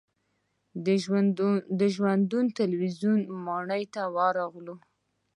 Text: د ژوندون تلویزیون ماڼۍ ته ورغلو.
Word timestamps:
د 1.79 1.81
ژوندون 1.95 2.45
تلویزیون 2.59 3.19
ماڼۍ 3.45 3.83
ته 3.93 4.01
ورغلو. 4.15 4.75